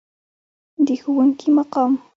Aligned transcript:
د 0.85 0.87
ښوونکي 1.01 1.47
مقام. 1.57 1.91